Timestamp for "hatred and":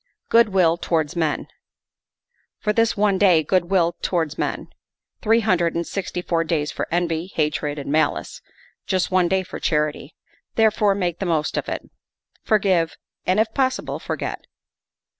7.35-7.91